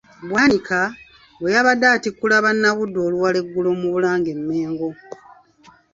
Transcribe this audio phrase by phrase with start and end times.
[0.29, 0.79] Bwanika,
[1.39, 4.89] bwe yabadde atikkula Bannabuddu oluwalo eggulo mu Bulange e Mmengo.